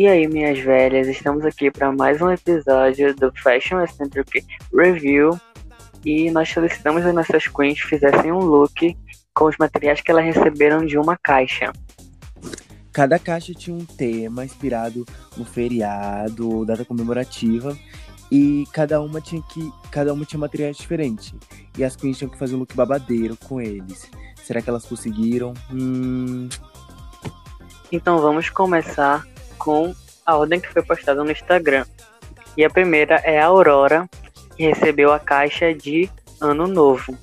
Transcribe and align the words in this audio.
E 0.00 0.06
aí, 0.06 0.26
minhas 0.26 0.58
velhas, 0.58 1.06
estamos 1.08 1.44
aqui 1.44 1.70
para 1.70 1.92
mais 1.92 2.22
um 2.22 2.30
episódio 2.30 3.14
do 3.14 3.30
Fashion 3.36 3.82
Eccentric 3.82 4.46
Review. 4.72 5.38
E 6.02 6.30
nós 6.30 6.48
solicitamos 6.48 7.04
que 7.04 7.12
nossas 7.12 7.46
queens 7.46 7.80
fizessem 7.80 8.32
um 8.32 8.38
look 8.38 8.96
com 9.34 9.44
os 9.44 9.58
materiais 9.58 10.00
que 10.00 10.10
elas 10.10 10.24
receberam 10.24 10.86
de 10.86 10.96
uma 10.96 11.18
caixa. 11.18 11.70
Cada 12.90 13.18
caixa 13.18 13.52
tinha 13.52 13.76
um 13.76 13.84
tema 13.84 14.42
inspirado 14.42 15.04
no 15.36 15.44
feriado, 15.44 16.64
data 16.64 16.82
comemorativa, 16.82 17.76
e 18.32 18.64
cada 18.72 19.02
uma 19.02 19.20
tinha 19.20 19.42
que, 19.52 19.70
cada 19.90 20.14
uma 20.14 20.24
tinha 20.24 20.40
materiais 20.40 20.78
diferentes. 20.78 21.34
E 21.76 21.84
as 21.84 21.94
queens 21.94 22.16
tinham 22.16 22.30
que 22.30 22.38
fazer 22.38 22.54
um 22.54 22.60
look 22.60 22.74
babadeiro 22.74 23.36
com 23.46 23.60
eles. 23.60 24.10
Será 24.42 24.62
que 24.62 24.70
elas 24.70 24.86
conseguiram? 24.86 25.52
Hum... 25.70 26.48
Então 27.92 28.18
vamos 28.18 28.48
começar 28.48 29.26
com 29.60 29.94
a 30.24 30.36
ordem 30.36 30.58
que 30.58 30.72
foi 30.72 30.82
postada 30.82 31.22
no 31.22 31.30
Instagram. 31.30 31.84
E 32.56 32.64
a 32.64 32.70
primeira 32.70 33.16
é 33.16 33.38
a 33.38 33.46
Aurora, 33.46 34.08
que 34.56 34.66
recebeu 34.66 35.12
a 35.12 35.20
caixa 35.20 35.72
de 35.72 36.10
Ano 36.40 36.66
Novo. 36.66 37.16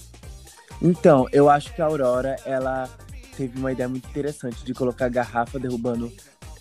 Então, 0.82 1.28
eu 1.34 1.50
acho 1.50 1.74
que 1.74 1.82
a 1.82 1.86
Aurora, 1.86 2.36
ela 2.46 2.88
teve 3.36 3.60
uma 3.60 3.72
ideia 3.72 3.90
muito 3.90 4.08
interessante 4.08 4.64
de 4.64 4.74
colocar 4.74 5.06
a 5.06 5.10
garrafa 5.10 5.60
derrubando 5.60 6.12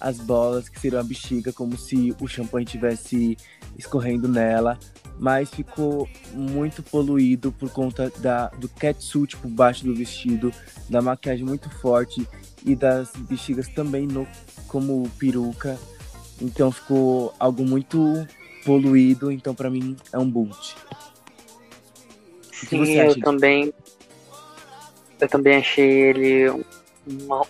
as 0.01 0.19
bolas, 0.19 0.69
que 0.69 0.81
seria 0.81 0.98
uma 0.98 1.05
bexiga, 1.05 1.53
como 1.53 1.77
se 1.77 2.15
o 2.20 2.27
champanhe 2.27 2.65
estivesse 2.65 3.37
escorrendo 3.79 4.29
nela. 4.29 4.79
Mas 5.19 5.48
ficou 5.48 6.09
muito 6.33 6.83
poluído 6.83 7.51
por 7.51 7.70
conta 7.70 8.12
da, 8.19 8.48
do 8.48 8.69
catsuit 8.69 9.37
por 9.37 9.51
baixo 9.51 9.84
do 9.84 9.95
vestido, 9.95 10.53
da 10.91 11.01
maquiagem 11.01 11.45
muito 11.45 11.70
forte 11.70 12.27
e 12.66 12.75
das 12.75 13.11
bexigas 13.16 13.69
também 13.69 14.06
no, 14.06 14.27
como 14.66 15.09
peruca. 15.19 15.79
Então 16.43 16.70
ficou 16.70 17.33
algo 17.39 17.65
muito 17.65 18.27
poluído, 18.64 19.31
então 19.31 19.55
para 19.55 19.70
mim 19.70 19.97
é 20.12 20.19
um 20.19 20.28
boot. 20.28 20.77
Sim, 22.53 22.94
eu 22.94 23.19
também 23.20 23.72
eu 25.20 25.28
também 25.28 25.56
achei 25.56 25.89
ele 25.89 26.50
um, 26.50 26.67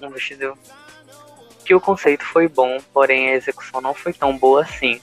um 0.02 0.10
vestido 0.10 0.56
que 1.64 1.74
o 1.74 1.80
conceito 1.80 2.24
foi 2.24 2.46
bom, 2.46 2.78
porém 2.92 3.30
a 3.30 3.34
execução 3.34 3.80
não 3.80 3.92
foi 3.92 4.12
tão 4.12 4.36
boa 4.38 4.62
assim. 4.62 5.00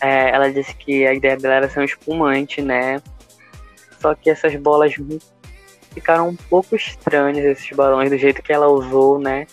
É, 0.00 0.30
ela 0.30 0.52
disse 0.52 0.74
que 0.76 1.04
a 1.06 1.14
ideia 1.14 1.36
dela 1.36 1.54
era 1.54 1.68
ser 1.68 1.80
um 1.80 1.84
espumante, 1.84 2.62
né? 2.62 3.02
Só 4.00 4.14
que 4.14 4.30
essas 4.30 4.54
bolas 4.54 4.94
ficaram 5.94 6.28
um 6.28 6.36
pouco 6.36 6.74
estranhas, 6.74 7.44
esses 7.44 7.70
balões, 7.74 8.10
do 8.10 8.18
jeito 8.18 8.42
que 8.42 8.52
ela 8.52 8.68
usou, 8.68 9.18
né? 9.18 9.46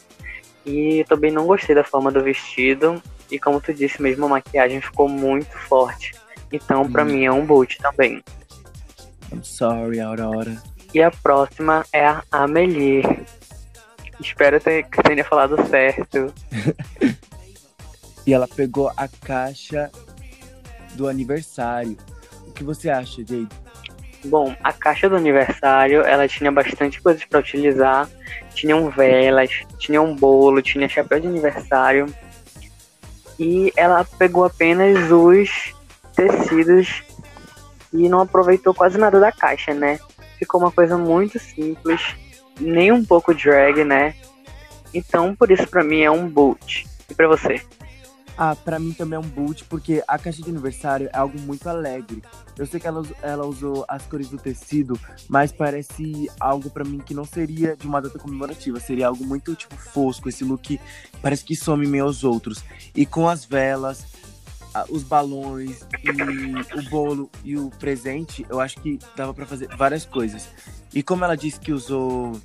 E 0.66 1.06
também 1.08 1.32
não 1.32 1.46
gostei 1.46 1.76
da 1.76 1.84
forma 1.84 2.12
do 2.12 2.24
vestido. 2.24 3.02
E 3.30 3.40
como 3.40 3.62
tu 3.62 3.74
disse 3.74 4.02
mesmo, 4.02 4.26
a 4.26 4.30
maquiagem 4.30 4.82
ficou 4.82 5.08
muito 5.08 5.52
forte. 5.58 6.14
Então, 6.52 6.92
para 6.92 7.04
hum. 7.04 7.06
mim, 7.06 7.24
é 7.24 7.32
um 7.32 7.46
boot 7.46 7.78
também. 7.78 8.22
I'm 9.32 9.44
sorry, 9.44 10.02
Aurora. 10.02 10.62
E 10.94 11.02
a 11.02 11.10
próxima 11.10 11.86
é 11.94 12.06
a 12.06 12.24
Amelie. 12.32 13.04
Espero 14.20 14.60
ter, 14.60 14.84
que 14.84 15.02
tenha 15.02 15.24
falado 15.24 15.56
certo. 15.68 16.34
e 18.28 18.34
ela 18.34 18.48
pegou 18.48 18.92
a 18.98 19.08
caixa 19.08 19.90
do 20.96 21.08
aniversário. 21.08 21.98
O 22.48 22.52
que 22.52 22.64
você 22.64 22.90
acha, 22.90 23.22
Jade? 23.22 23.61
Bom, 24.26 24.56
a 24.64 24.72
caixa 24.72 25.10
do 25.10 25.16
aniversário, 25.16 26.02
ela 26.02 26.28
tinha 26.28 26.52
bastante 26.52 27.02
coisas 27.02 27.24
para 27.26 27.40
utilizar. 27.40 28.08
Tinham 28.54 28.90
velas, 28.90 29.50
tinha 29.78 30.02
um 30.02 30.16
bolo, 30.16 30.62
tinha 30.62 30.88
chapéu 30.88 31.20
de 31.20 31.28
aniversário. 31.28 32.06
E 33.40 33.74
ela 33.76 34.06
pegou 34.20 34.46
apenas 34.46 35.12
os 35.12 35.74
tecidos 36.16 37.04
e 37.92 38.08
não 38.08 38.22
aproveitou 38.22 38.74
quase 38.74 38.98
nada 38.98 39.20
da 39.20 39.32
caixa, 39.32 39.74
né? 39.74 40.00
Ficou 40.38 40.62
uma 40.62 40.72
coisa 40.72 40.98
muito 40.98 41.40
simples, 41.40 42.16
nem 42.60 42.92
um 42.92 43.04
pouco 43.04 43.34
drag, 43.34 43.84
né? 43.84 44.14
Então, 44.94 45.36
por 45.36 45.50
isso 45.50 45.68
para 45.68 45.84
mim 45.84 46.02
é 46.02 46.12
um 46.12 46.28
boot. 46.28 46.86
E 47.10 47.16
para 47.16 47.28
você? 47.28 47.62
Ah, 48.44 48.56
pra 48.56 48.80
mim 48.80 48.92
também 48.92 49.18
é 49.18 49.20
um 49.20 49.22
boot, 49.22 49.64
porque 49.66 50.04
a 50.08 50.18
caixa 50.18 50.42
de 50.42 50.50
aniversário 50.50 51.08
é 51.14 51.16
algo 51.16 51.40
muito 51.42 51.70
alegre. 51.70 52.24
Eu 52.58 52.66
sei 52.66 52.80
que 52.80 52.88
ela, 52.88 53.04
ela 53.22 53.46
usou 53.46 53.86
as 53.88 54.04
cores 54.08 54.30
do 54.30 54.38
tecido, 54.40 55.00
mas 55.30 55.52
parece 55.52 56.28
algo 56.40 56.68
para 56.68 56.84
mim 56.84 56.98
que 56.98 57.14
não 57.14 57.24
seria 57.24 57.78
de 57.78 57.86
uma 57.86 58.02
data 58.02 58.18
comemorativa. 58.18 58.80
Seria 58.80 59.10
algo 59.10 59.24
muito, 59.24 59.54
tipo, 59.54 59.76
fosco. 59.76 60.28
Esse 60.28 60.44
look 60.44 60.82
parece 61.22 61.46
que 61.46 61.56
some 61.56 61.86
meio 61.86 62.06
aos 62.06 62.24
outros. 62.24 62.64
E 62.96 63.06
com 63.06 63.30
as 63.30 63.46
velas, 63.46 64.08
os 64.90 65.04
balões 65.04 65.86
e 66.04 66.80
o 66.80 66.90
bolo 66.90 67.30
e 67.44 67.56
o 67.56 67.70
presente, 67.70 68.44
eu 68.50 68.60
acho 68.60 68.82
que 68.82 68.98
dava 69.16 69.36
para 69.36 69.46
fazer 69.46 69.68
várias 69.78 70.04
coisas. 70.04 70.50
E 70.92 71.04
como 71.04 71.24
ela 71.24 71.38
disse 71.38 71.60
que 71.60 71.72
usou 71.72 72.42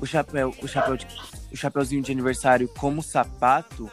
o 0.00 0.06
chapéu, 0.06 0.54
o 0.62 0.68
chapéu 0.68 0.96
de, 0.96 1.04
o 1.52 1.56
chapéuzinho 1.56 2.00
de 2.00 2.12
aniversário 2.12 2.68
como 2.68 3.02
sapato, 3.02 3.90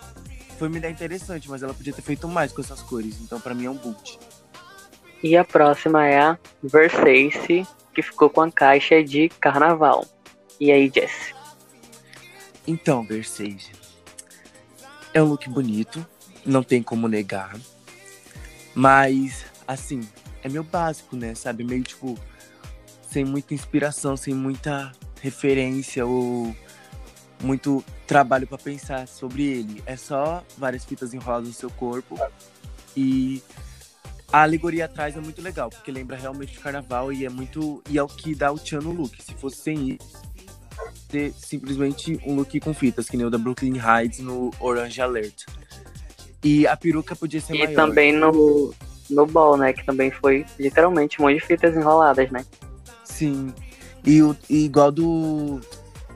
foi 0.58 0.68
uma 0.68 0.78
ideia 0.78 0.91
interessante, 0.91 1.50
mas 1.50 1.64
ela 1.64 1.74
podia 1.74 1.94
ter 1.94 2.02
feito 2.02 2.28
mais 2.28 2.52
com 2.52 2.62
essas 2.62 2.81
cores. 2.81 3.19
Então, 3.22 3.40
para 3.40 3.53
mim, 3.53 3.66
é 3.66 3.69
um 3.69 3.75
boot. 3.75 4.19
E 5.22 5.38
a 5.38 5.44
próxima 5.44 6.06
é 6.06 6.19
a 6.19 6.38
Versace, 6.62 7.66
que 7.94 8.02
ficou 8.02 8.30
com 8.30 8.41
a 8.41 8.52
caixa 8.52 9.03
de 9.03 9.30
carnaval. 9.30 10.06
E 10.59 10.72
aí, 10.72 10.92
Jess? 10.94 11.34
Então, 12.68 13.06
Versace. 13.06 13.72
É 15.13 15.22
um 15.22 15.25
look 15.25 15.47
bonito, 15.50 16.06
não 16.46 16.63
tem 16.63 16.81
como 16.81 17.08
negar. 17.08 17.56
Mas, 18.74 19.46
assim, 19.68 20.02
é 20.42 20.50
meio 20.50 20.63
básico, 20.63 21.16
né? 21.16 21.36
Sabe? 21.36 21.63
Meio 21.63 21.84
tipo, 21.84 22.18
sem 23.09 23.24
muita 23.24 23.53
inspiração, 23.53 24.18
sem 24.18 24.34
muita 24.34 24.92
referência 25.22 26.06
ou 26.06 26.53
muito 27.41 27.83
trabalho 28.07 28.47
para 28.47 28.57
pensar 28.57 29.07
sobre 29.07 29.44
ele. 29.44 29.83
É 29.85 29.95
só 29.95 30.44
várias 30.57 30.85
fitas 30.85 31.13
enroladas 31.13 31.47
no 31.47 31.53
seu 31.53 31.69
corpo 31.69 32.17
e 32.95 33.41
a 34.31 34.44
alegoria 34.44 34.85
atrás 34.85 35.16
é 35.16 35.19
muito 35.19 35.41
legal, 35.41 35.69
porque 35.69 35.91
lembra 35.91 36.17
realmente 36.17 36.53
de 36.53 36.59
carnaval 36.59 37.13
e 37.13 37.25
é 37.25 37.29
muito 37.29 37.83
e 37.89 37.97
é 37.97 38.03
o 38.03 38.07
que 38.07 38.33
dá 38.33 38.51
o 38.51 38.57
tchan 38.57 38.79
no 38.79 38.91
look. 38.91 39.21
Se 39.21 39.33
fosse 39.35 39.57
sem 39.57 39.89
isso, 39.89 40.21
ter 41.07 41.31
simplesmente 41.33 42.19
um 42.25 42.35
look 42.35 42.59
com 42.59 42.73
fitas, 42.73 43.07
que 43.07 43.16
nem 43.16 43.25
o 43.25 43.29
da 43.29 43.38
Brooklyn 43.38 43.77
Heights 43.77 44.19
no 44.19 44.51
Orange 44.59 45.01
Alert. 45.01 45.45
E 46.44 46.67
a 46.67 46.75
peruca 46.75 47.15
podia 47.15 47.39
ser 47.39 47.55
e 47.55 47.59
maior. 47.59 47.71
E 47.71 47.75
também 47.75 48.11
no 48.11 48.73
no 49.09 49.25
ball, 49.25 49.57
né, 49.57 49.73
que 49.73 49.85
também 49.85 50.09
foi 50.09 50.45
literalmente 50.59 51.21
um 51.21 51.25
monte 51.25 51.35
de 51.35 51.45
fitas 51.45 51.75
enroladas, 51.75 52.31
né? 52.31 52.45
Sim. 53.03 53.53
E, 54.05 54.21
o, 54.21 54.35
e 54.50 54.65
igual 54.65 54.91
do 54.91 55.61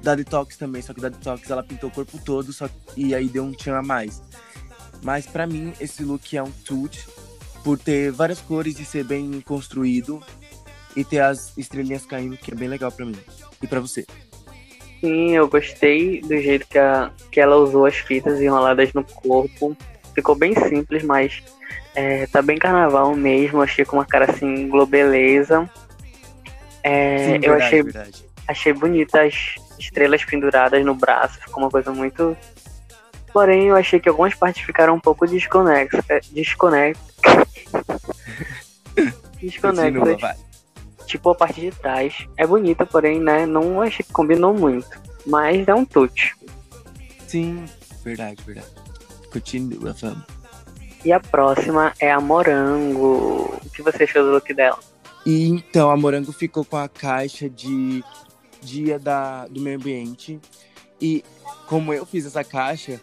da 0.08 0.16
Detox 0.16 0.56
também, 0.56 0.82
só 0.82 0.94
que 0.94 1.02
da 1.02 1.10
Detox 1.10 1.50
ela 1.50 1.62
pintou 1.62 1.90
o 1.90 1.94
corpo 1.94 2.18
todo, 2.24 2.54
só 2.54 2.70
e 2.96 3.14
aí 3.14 3.28
deu 3.28 3.44
um 3.44 3.52
tchan 3.52 3.78
a 3.78 3.84
mais. 3.84 4.22
Mas 5.04 5.26
para 5.26 5.46
mim 5.46 5.74
esse 5.82 6.02
look 6.02 6.36
é 6.36 6.42
um 6.42 6.50
tute 6.64 7.06
por 7.62 7.78
ter 7.78 8.10
várias 8.10 8.40
cores 8.40 8.80
e 8.80 8.86
ser 8.86 9.04
bem 9.04 9.42
construído 9.42 10.24
e 10.96 11.04
ter 11.04 11.20
as 11.20 11.56
estrelinhas 11.58 12.06
caindo, 12.06 12.38
que 12.38 12.54
é 12.54 12.56
bem 12.56 12.70
legal 12.70 12.90
para 12.90 13.06
mim. 13.06 13.18
E 13.62 13.68
para 13.68 13.82
você? 13.82 14.06
Sim, 15.02 15.36
eu 15.36 15.46
gostei 15.50 16.22
do 16.22 16.38
jeito 16.38 16.66
que, 16.68 16.80
a, 16.80 17.12
que 17.30 17.42
ela 17.42 17.58
usou 17.58 17.86
as 17.86 17.98
fitas 17.98 18.40
enroladas 18.40 18.94
no 18.94 19.04
corpo. 19.04 19.76
Ficou 20.16 20.36
bem 20.36 20.56
simples, 20.70 21.04
mas 21.04 21.44
é, 21.94 22.26
tá 22.28 22.42
bem 22.42 22.58
carnaval 22.58 23.14
mesmo. 23.14 23.62
Achei 23.62 23.84
com 23.84 23.98
uma 23.98 24.06
cara 24.06 24.32
assim, 24.32 24.70
globeleza. 24.70 25.70
É, 26.82 27.34
Sim, 27.34 27.40
eu 27.44 27.54
achei, 27.56 27.84
verdade. 27.84 28.26
achei 28.48 28.72
bonitas 28.72 29.58
estrelas 29.78 30.24
penduradas 30.24 30.84
no 30.86 30.96
braço, 30.96 31.40
ficou 31.40 31.64
uma 31.64 31.70
coisa 31.70 31.92
muito. 31.92 32.36
Porém, 33.32 33.68
eu 33.68 33.76
achei 33.76 34.00
que 34.00 34.10
algumas 34.10 34.34
partes 34.34 34.64
ficaram 34.64 34.96
um 34.96 35.00
pouco 35.00 35.26
desconexas. 35.28 36.04
É, 36.10 36.20
desconexas. 36.32 37.04
desconexas. 39.42 40.38
Tipo 41.06 41.30
a 41.30 41.36
parte 41.36 41.62
de 41.62 41.72
trás. 41.72 42.28
É 42.38 42.46
bonita, 42.46 42.86
porém, 42.86 43.20
né? 43.20 43.46
Não 43.46 43.82
achei 43.82 44.04
que 44.04 44.12
combinou 44.12 44.54
muito. 44.54 45.00
Mas 45.26 45.68
é 45.68 45.74
um 45.74 45.86
touch. 45.86 46.36
Sim, 47.28 47.66
verdade, 48.04 48.42
verdade. 48.44 48.68
Continua, 49.32 49.94
vamos. 49.94 50.24
E 51.06 51.12
a 51.12 51.20
próxima 51.20 51.94
é 52.00 52.12
a 52.12 52.20
Morango. 52.20 53.58
O 53.64 53.70
que 53.70 53.82
você 53.82 54.04
achou 54.04 54.24
do 54.24 54.32
look 54.32 54.54
dela? 54.54 54.80
E 55.26 55.48
então, 55.48 55.90
a 55.90 55.98
Morango 55.98 56.32
ficou 56.32 56.66
com 56.66 56.78
a 56.78 56.88
caixa 56.88 57.50
de 57.50 58.04
dia 58.62 59.00
da, 59.00 59.48
do 59.48 59.62
meio 59.62 59.78
ambiente. 59.78 60.40
E 61.00 61.24
como 61.68 61.94
eu 61.94 62.06
fiz 62.06 62.26
essa 62.26 62.44
caixa, 62.44 63.00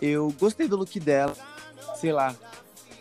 eu 0.00 0.32
gostei 0.38 0.68
do 0.68 0.76
look 0.76 0.98
dela. 1.00 1.36
Sei 1.96 2.12
lá. 2.12 2.34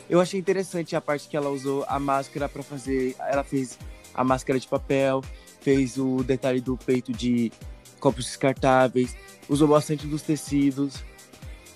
Eu 0.10 0.20
achei 0.20 0.40
interessante 0.40 0.96
a 0.96 1.02
parte 1.02 1.28
que 1.28 1.38
ela 1.38 1.50
usou 1.50 1.86
a 1.88 2.00
máscara 2.00 2.50
para 2.50 2.62
fazer. 2.62 3.16
Ela 3.20 3.44
fez 3.44 3.78
a 4.14 4.24
máscara 4.24 4.60
de 4.60 4.68
papel, 4.68 5.24
fez 5.62 5.98
o 5.98 6.24
detalhe 6.24 6.60
do 6.60 6.76
peito 6.78 7.14
de 7.14 7.52
copos 8.00 8.26
descartáveis, 8.26 9.16
usou 9.48 9.68
bastante 9.68 10.08
dos 10.08 10.22
tecidos. 10.22 11.04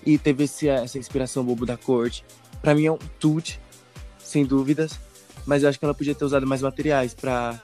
e 0.04 0.18
teve 0.18 0.44
esse, 0.44 0.68
essa 0.68 0.98
inspiração 0.98 1.44
bobo 1.44 1.66
da 1.66 1.76
corte. 1.76 2.24
Para 2.62 2.74
mim 2.74 2.86
é 2.86 2.92
um 2.92 2.98
tute, 3.18 3.60
sem 4.18 4.44
dúvidas, 4.44 4.98
mas 5.44 5.62
eu 5.62 5.68
acho 5.68 5.78
que 5.78 5.84
ela 5.84 5.94
podia 5.94 6.14
ter 6.14 6.24
usado 6.24 6.46
mais 6.46 6.62
materiais 6.62 7.14
para, 7.14 7.60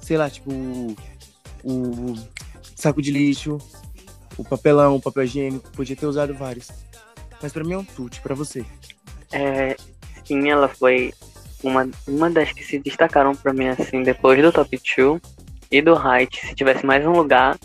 sei 0.00 0.16
lá, 0.16 0.28
tipo 0.28 0.50
o, 1.66 2.14
saco 2.74 3.02
de 3.02 3.10
lixo, 3.10 3.58
o 4.36 4.44
papelão, 4.44 4.96
o 4.96 5.00
papel 5.00 5.24
higiênico, 5.24 5.70
podia 5.72 5.96
ter 5.96 6.06
usado 6.06 6.34
vários. 6.34 6.70
Mas 7.42 7.52
para 7.52 7.64
mim 7.64 7.72
é 7.72 7.78
um 7.78 7.84
tute, 7.84 8.20
para 8.20 8.34
você. 8.34 8.64
É, 9.32 9.76
sim, 10.24 10.48
ela 10.48 10.68
foi 10.68 11.12
uma, 11.62 11.88
uma 12.06 12.30
das 12.30 12.52
que 12.52 12.62
se 12.62 12.78
destacaram 12.78 13.34
para 13.34 13.52
mim 13.52 13.68
assim 13.68 14.02
depois 14.02 14.40
do 14.40 14.52
top 14.52 14.80
2 14.96 15.20
e 15.70 15.82
do 15.82 15.94
height. 15.94 16.46
Se 16.46 16.54
tivesse 16.54 16.86
mais 16.86 17.04
um 17.04 17.12
lugar, 17.12 17.56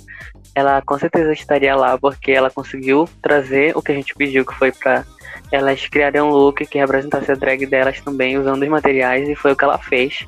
ela 0.55 0.81
com 0.81 0.97
certeza 0.97 1.31
estaria 1.31 1.75
lá 1.75 1.97
porque 1.97 2.31
ela 2.31 2.49
conseguiu 2.49 3.07
trazer 3.21 3.77
o 3.77 3.81
que 3.81 3.91
a 3.91 3.95
gente 3.95 4.15
pediu, 4.15 4.45
que 4.45 4.55
foi 4.55 4.71
para 4.71 5.05
elas 5.51 5.85
criarem 5.87 6.21
um 6.21 6.29
look 6.29 6.65
que 6.65 6.79
representasse 6.79 7.31
a 7.31 7.35
drag 7.35 7.65
delas 7.65 7.99
também, 8.01 8.37
usando 8.37 8.63
os 8.63 8.69
materiais, 8.69 9.27
e 9.27 9.35
foi 9.35 9.51
o 9.51 9.55
que 9.55 9.63
ela 9.63 9.77
fez. 9.77 10.25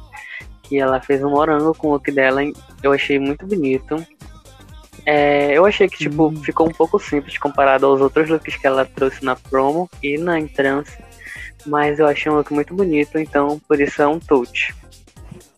Que 0.63 0.79
ela 0.79 1.01
fez 1.01 1.23
um 1.23 1.29
morango 1.29 1.73
com 1.75 1.89
o 1.89 1.91
look 1.91 2.11
dela, 2.11 2.41
eu 2.81 2.91
achei 2.91 3.19
muito 3.19 3.45
bonito. 3.45 3.95
É, 5.05 5.57
eu 5.57 5.65
achei 5.65 5.87
que 5.87 5.97
tipo, 5.97 6.27
hum. 6.27 6.35
ficou 6.37 6.67
um 6.67 6.71
pouco 6.71 6.97
simples 6.97 7.37
comparado 7.37 7.85
aos 7.85 7.99
outros 7.99 8.29
looks 8.29 8.55
que 8.55 8.65
ela 8.65 8.85
trouxe 8.85 9.23
na 9.23 9.35
promo 9.35 9.89
e 10.01 10.17
na 10.17 10.39
entrance. 10.39 10.97
Mas 11.65 11.99
eu 11.99 12.07
achei 12.07 12.31
um 12.31 12.35
look 12.35 12.53
muito 12.53 12.73
bonito, 12.73 13.17
então 13.17 13.59
por 13.67 13.79
isso 13.79 14.01
é 14.01 14.07
um 14.07 14.19
touch. 14.19 14.73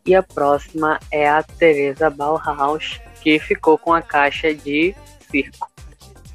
E 0.05 0.13
a 0.13 0.21
próxima 0.21 0.99
é 1.11 1.27
a 1.27 1.41
Teresa 1.41 2.09
Bauhaus, 2.09 2.99
que 3.21 3.39
ficou 3.39 3.77
com 3.77 3.91
a 3.93 4.01
caixa 4.01 4.53
de 4.53 4.95
circo. 5.31 5.67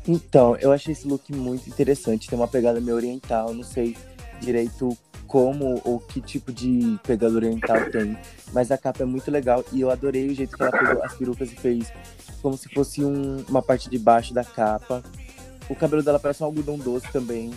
Então, 0.07 0.57
eu 0.57 0.73
achei 0.73 0.93
esse 0.93 1.07
look 1.07 1.33
muito 1.33 1.69
interessante. 1.69 2.29
Tem 2.29 2.39
uma 2.39 2.49
pegada 2.49 2.81
meio 2.81 2.97
oriental, 2.97 3.55
não 3.55 3.63
sei 3.63 3.97
direito 4.41 4.97
como 5.31 5.81
ou 5.85 6.01
que 6.01 6.21
tipo 6.21 6.53
de 6.53 6.99
pegada 7.05 7.35
oriental 7.35 7.89
tem. 7.91 8.19
Mas 8.53 8.73
a 8.73 8.77
capa 8.77 9.05
é 9.05 9.07
muito 9.07 9.31
legal 9.31 9.65
e 9.73 9.81
eu 9.81 9.89
adorei 9.89 10.29
o 10.29 10.35
jeito 10.35 10.57
que 10.57 10.63
ela 10.63 10.73
pegou 10.73 11.05
as 11.05 11.15
perucas 11.15 11.53
e 11.53 11.55
fez 11.55 11.93
como 12.43 12.57
se 12.57 12.69
fosse 12.75 13.05
um, 13.05 13.45
uma 13.49 13.63
parte 13.63 13.89
de 13.89 13.97
baixo 13.97 14.35
da 14.35 14.43
capa. 14.43 15.05
O 15.69 15.77
cabelo 15.77 16.03
dela 16.03 16.19
parece 16.19 16.43
um 16.43 16.47
algodão 16.47 16.77
doce 16.77 17.11
também. 17.13 17.53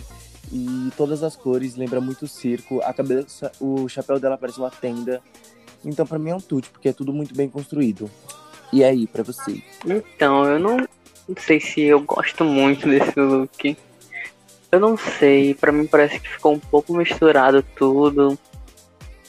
E 0.52 0.92
todas 0.96 1.24
as 1.24 1.34
cores 1.34 1.74
lembram 1.74 2.00
muito 2.00 2.26
o 2.26 2.28
circo. 2.28 2.80
A 2.84 2.94
cabeça, 2.94 3.50
o 3.58 3.88
chapéu 3.88 4.20
dela 4.20 4.38
parece 4.38 4.58
uma 4.58 4.70
tenda. 4.70 5.20
Então, 5.84 6.06
para 6.06 6.18
mim 6.18 6.30
é 6.30 6.34
um 6.36 6.40
tute, 6.40 6.70
porque 6.70 6.90
é 6.90 6.92
tudo 6.92 7.12
muito 7.12 7.34
bem 7.34 7.48
construído. 7.48 8.08
E 8.72 8.84
aí, 8.84 9.08
para 9.08 9.24
você? 9.24 9.60
Então, 9.84 10.44
eu 10.44 10.60
não, 10.60 10.76
não 10.76 11.36
sei 11.36 11.58
se 11.58 11.80
eu 11.80 12.00
gosto 12.02 12.44
muito 12.44 12.88
desse 12.88 13.18
look. 13.18 13.76
Eu 14.74 14.80
não 14.80 14.96
sei, 14.96 15.54
para 15.54 15.70
mim 15.70 15.86
parece 15.86 16.18
que 16.18 16.28
ficou 16.28 16.52
um 16.52 16.58
pouco 16.58 16.92
misturado 16.94 17.62
tudo. 17.76 18.36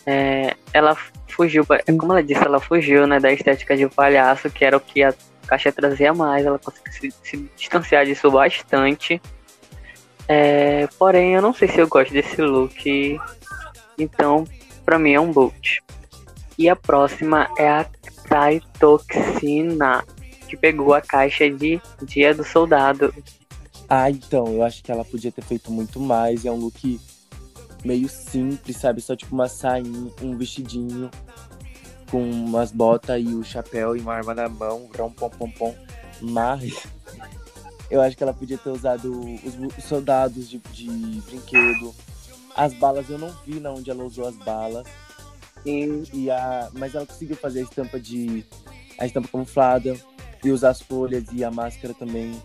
É, 0.04 0.56
ela 0.74 0.98
fugiu, 1.28 1.64
é 1.70 1.92
como 1.92 2.14
ela 2.14 2.24
disse, 2.24 2.44
ela 2.44 2.60
fugiu 2.60 3.06
né, 3.06 3.20
da 3.20 3.32
estética 3.32 3.78
de 3.78 3.88
palhaço, 3.88 4.50
que 4.50 4.66
era 4.66 4.78
o 4.78 4.80
que 4.80 5.04
a 5.04 5.14
caixa 5.46 5.72
trazia 5.72 6.14
mais. 6.14 6.46
Ela 6.46 6.58
conseguiu 6.58 6.92
se, 6.92 7.14
se 7.24 7.50
distanciar 7.56 8.06
disso 8.06 8.32
bastante. 8.32 9.22
É, 10.28 10.88
porém, 10.98 11.36
eu 11.36 11.42
não 11.44 11.54
sei 11.54 11.68
se 11.68 11.80
eu 11.80 11.88
gosto 11.88 12.12
desse 12.12 12.42
look. 12.42 13.20
Então, 14.00 14.46
para 14.84 14.98
mim 14.98 15.14
é 15.14 15.20
um 15.20 15.32
boot. 15.32 15.84
E 16.58 16.68
a 16.68 16.76
próxima 16.76 17.50
é 17.58 17.70
a 17.70 17.86
Taitoxina, 18.28 20.04
que 20.48 20.58
pegou 20.58 20.94
a 20.94 21.02
caixa 21.02 21.50
de 21.50 21.80
Dia 22.02 22.34
do 22.34 22.44
Soldado. 22.44 23.14
Ah, 23.90 24.10
então, 24.10 24.48
eu 24.48 24.64
acho 24.64 24.84
que 24.84 24.92
ela 24.92 25.06
podia 25.06 25.32
ter 25.32 25.44
feito 25.44 25.72
muito 25.72 26.00
mais. 26.00 26.46
É 26.46 26.52
um 26.52 26.58
look 26.58 27.00
meio 27.84 28.10
simples, 28.10 28.78
sabe? 28.78 29.02
Só 29.02 29.16
tipo 29.16 29.34
uma 29.34 29.48
sainha, 29.48 30.12
um 30.22 30.36
vestidinho 30.36 31.10
com 32.10 32.22
umas 32.30 32.72
botas 32.72 33.22
e 33.22 33.36
o 33.36 33.44
chapéu 33.44 33.96
e 33.96 34.00
uma 34.00 34.14
arma 34.14 34.34
na 34.34 34.50
mão, 34.50 34.90
um 35.00 35.12
pom 35.12 35.30
pom 35.30 35.52
pom. 35.52 35.76
Mas 36.22 36.84
eu 37.90 38.02
acho 38.02 38.18
que 38.18 38.24
ela 38.24 38.34
podia 38.34 38.58
ter 38.58 38.70
usado 38.70 39.12
os, 39.20 39.78
os 39.78 39.84
soldados 39.84 40.50
de, 40.50 40.58
de, 40.58 41.22
brinquedo. 41.22 41.94
As 42.56 42.74
balas 42.74 43.10
eu 43.10 43.18
não 43.18 43.30
vi 43.46 43.60
na 43.60 43.72
onde 43.72 43.92
ela 43.92 44.04
usou 44.04 44.28
as 44.28 44.36
balas. 44.38 44.88
E, 45.66 46.04
e 46.14 46.32
a, 46.32 46.70
mas 46.74 46.96
ela 46.96 47.06
conseguiu 47.06 47.36
fazer 47.36 47.60
a 47.60 47.64
estampa 47.64 48.00
de. 48.00 48.46
a 48.98 49.06
estampa 49.06 49.28
camuflada 49.28 49.96
e 50.44 50.52
usar 50.52 50.70
as 50.70 50.82
folhas 50.82 51.26
e 51.32 51.44
a 51.44 51.52
máscara 51.52 51.94
também. 51.94 52.40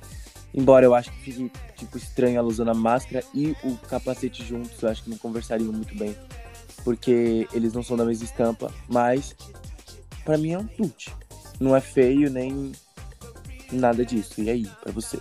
Embora 0.53 0.85
eu 0.85 0.95
acho 0.95 1.11
que 1.13 1.19
fique 1.21 1.51
tipo 1.77 1.97
estranho 1.97 2.39
ela 2.39 2.49
usando 2.49 2.71
a 2.71 2.75
máscara 2.75 3.25
e 3.33 3.57
o 3.63 3.77
capacete 3.89 4.45
juntos, 4.45 4.83
eu 4.83 4.89
acho 4.89 5.05
que 5.05 5.11
não 5.11 5.19
conversariam 5.19 5.73
muito 5.73 5.97
bem. 5.97 6.17
Porque 6.85 7.47
eles 7.53 7.73
não 7.73 7.83
são 7.83 7.97
da 7.97 8.05
mesma 8.05 8.25
estampa, 8.25 8.73
mas 8.89 9.37
para 10.25 10.39
mim 10.39 10.53
é 10.53 10.59
um 10.59 10.67
tute. 10.67 11.15
Não 11.61 11.77
é 11.77 11.81
feio 11.81 12.31
nem 12.31 12.73
nada 13.71 14.05
disso. 14.05 14.41
E 14.41 14.51
aí, 14.51 14.67
para 14.83 14.93
você? 14.93 15.19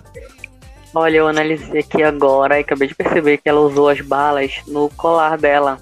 Olha, 0.93 1.17
eu 1.17 1.27
analisei 1.27 1.81
aqui 1.81 2.01
agora 2.01 2.57
e 2.57 2.61
acabei 2.61 2.87
de 2.87 2.95
perceber 2.95 3.37
que 3.37 3.47
ela 3.47 3.59
usou 3.59 3.89
as 3.89 4.01
balas 4.01 4.61
no 4.65 4.89
colar 4.89 5.37
dela. 5.37 5.79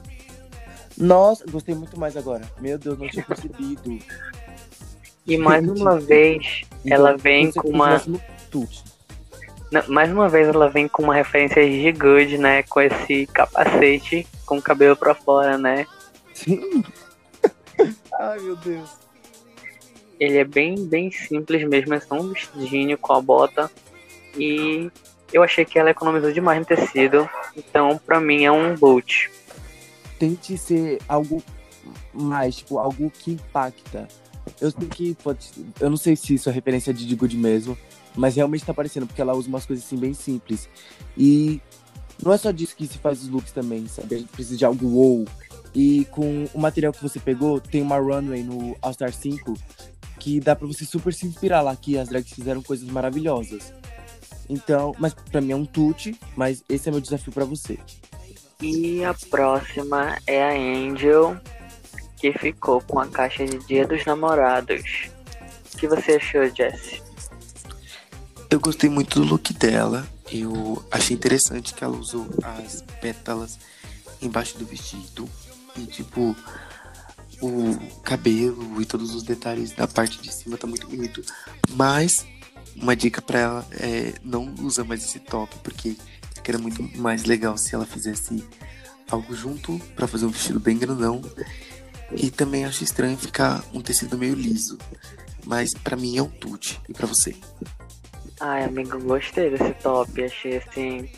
Nossa, 0.97 1.45
gostei 1.49 1.75
muito 1.75 1.97
mais 1.97 2.17
agora. 2.17 2.43
Meu 2.59 2.77
Deus, 2.77 2.97
não 2.97 3.07
tinha 3.07 3.23
percebido. 3.27 3.99
E 5.25 5.37
mais 5.37 5.67
uma 5.67 5.99
vez, 5.99 6.61
então, 6.83 6.97
ela 6.97 7.17
vem 7.17 7.51
com 7.51 7.69
uma. 7.69 8.01
Não, 8.05 8.19
mais 9.87 10.11
uma 10.11 10.29
vez 10.29 10.47
ela 10.47 10.69
vem 10.69 10.87
com 10.87 11.03
uma 11.03 11.15
referência 11.15 11.63
de 11.67 11.91
Good, 11.91 12.37
né? 12.37 12.63
Com 12.63 12.81
esse 12.81 13.27
capacete 13.27 14.27
com 14.45 14.57
o 14.57 14.61
cabelo 14.61 14.95
pra 14.95 15.13
fora, 15.13 15.57
né? 15.57 15.85
Sim. 16.33 16.83
Ai, 18.19 18.39
meu 18.39 18.55
Deus. 18.55 18.89
Ele 20.19 20.37
é 20.37 20.43
bem, 20.43 20.85
bem 20.85 21.11
simples 21.11 21.67
mesmo, 21.67 21.93
é 21.93 21.99
só 21.99 22.15
um 22.15 22.33
vestidinho 22.33 22.97
com 22.97 23.13
a 23.13 23.21
bota. 23.21 23.69
E 24.35 24.89
eu 25.31 25.43
achei 25.43 25.63
que 25.65 25.77
ela 25.77 25.91
economizou 25.91 26.31
demais 26.31 26.59
no 26.59 26.65
tecido. 26.65 27.29
Então, 27.55 27.99
pra 28.03 28.19
mim, 28.19 28.45
é 28.45 28.51
um 28.51 28.75
boot 28.75 29.29
tente 30.17 30.57
ser 30.57 30.99
algo 31.07 31.41
mais, 32.13 32.57
tipo, 32.57 32.77
algo 32.77 33.09
que 33.09 33.31
impacta. 33.31 34.07
Eu 34.59 34.71
sei 34.71 34.87
que 34.87 35.15
pode. 35.15 35.49
Eu 35.79 35.89
não 35.89 35.97
sei 35.97 36.15
se 36.15 36.33
isso 36.33 36.49
é 36.49 36.51
referência 36.51 36.93
de 36.93 37.15
Good 37.15 37.37
mesmo, 37.37 37.77
mas 38.17 38.35
realmente 38.35 38.65
tá 38.65 38.73
parecendo, 38.73 39.05
porque 39.05 39.21
ela 39.21 39.35
usa 39.35 39.47
umas 39.47 39.65
coisas 39.65 39.85
assim 39.85 39.95
bem 39.95 40.13
simples. 40.13 40.67
E 41.17 41.61
não 42.21 42.33
é 42.33 42.37
só 42.37 42.51
disso 42.51 42.75
que 42.75 42.87
se 42.87 42.97
faz 42.97 43.21
os 43.21 43.29
looks 43.29 43.51
também, 43.51 43.87
sabe? 43.87 44.15
A 44.15 44.17
gente 44.17 44.29
precisa 44.29 44.57
de 44.57 44.65
algo 44.65 44.87
wow. 44.87 45.25
E 45.73 46.05
com 46.05 46.45
o 46.53 46.59
material 46.59 46.91
que 46.91 47.03
você 47.03 47.19
pegou, 47.19 47.61
tem 47.61 47.81
uma 47.81 47.97
runway 47.97 48.43
no 48.43 48.75
All 48.81 48.91
Star 48.93 49.13
5 49.13 49.53
que 50.19 50.39
dá 50.39 50.55
pra 50.55 50.67
você 50.67 50.83
super 50.83 51.13
se 51.13 51.27
inspirar 51.27 51.61
lá, 51.61 51.75
que 51.75 51.97
as 51.97 52.09
drags 52.09 52.33
fizeram 52.33 52.61
coisas 52.61 52.89
maravilhosas. 52.89 53.71
Então, 54.49 54.95
mas 54.97 55.13
pra 55.13 55.39
mim 55.39 55.51
é 55.51 55.55
um 55.55 55.65
tute, 55.65 56.19
mas 56.35 56.63
esse 56.67 56.89
é 56.89 56.91
meu 56.91 57.01
desafio 57.01 57.31
para 57.31 57.45
você. 57.45 57.77
E 58.61 59.03
a 59.03 59.13
próxima 59.29 60.17
é 60.25 60.43
a 60.43 60.53
Angel, 60.53 61.37
que 62.17 62.33
ficou 62.33 62.81
com 62.81 62.99
a 62.99 63.07
caixa 63.07 63.45
de 63.45 63.59
Dia 63.67 63.85
dos 63.85 64.03
Namorados. 64.05 65.09
O 65.73 65.77
que 65.77 65.87
você 65.87 66.13
achou, 66.13 66.43
Jess? 66.49 67.06
Eu 68.49 68.61
gostei 68.61 68.89
muito 68.89 69.19
do 69.19 69.25
look 69.25 69.53
dela. 69.53 70.07
Eu 70.31 70.83
achei 70.89 71.15
interessante 71.15 71.73
que 71.73 71.83
ela 71.83 71.97
usou 71.97 72.27
as 72.43 72.81
pétalas 73.01 73.59
embaixo 74.21 74.57
do 74.57 74.65
vestido. 74.65 75.29
E 75.75 75.85
tipo, 75.85 76.35
o 77.41 77.77
cabelo 78.03 78.81
e 78.81 78.85
todos 78.85 79.13
os 79.13 79.23
detalhes 79.23 79.71
da 79.71 79.87
parte 79.87 80.21
de 80.21 80.33
cima 80.33 80.57
tá 80.57 80.65
muito 80.65 80.87
bonito. 80.87 81.21
Mas 81.71 82.25
uma 82.75 82.95
dica 82.95 83.21
para 83.21 83.39
ela 83.39 83.67
é 83.71 84.13
não 84.23 84.53
usa 84.61 84.83
mais 84.83 85.03
esse 85.03 85.19
top, 85.19 85.53
porque 85.61 85.97
que 86.41 86.51
era 86.51 86.57
muito 86.57 86.81
mais 86.97 87.25
legal 87.25 87.57
se 87.57 87.75
ela 87.75 87.85
fizesse 87.85 88.41
algo 89.11 89.35
junto 89.35 89.77
para 89.93 90.07
fazer 90.07 90.25
um 90.25 90.29
vestido 90.29 90.59
bem 90.59 90.77
grandão. 90.77 91.21
E 92.11 92.31
também 92.31 92.63
acho 92.63 92.85
estranho 92.85 93.17
ficar 93.17 93.61
um 93.73 93.81
tecido 93.81 94.17
meio 94.17 94.35
liso. 94.35 94.77
Mas 95.45 95.73
para 95.73 95.97
mim 95.97 96.17
é 96.17 96.23
um 96.23 96.29
tute. 96.29 96.79
E 96.87 96.93
para 96.93 97.05
você? 97.05 97.35
Ai, 98.39 98.63
amigo, 98.63 98.99
gostei 98.99 99.49
desse 99.49 99.73
top. 99.75 100.23
Achei 100.23 100.57
assim 100.57 101.09